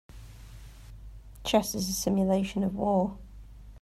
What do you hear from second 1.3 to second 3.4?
Chess is a simulation of war.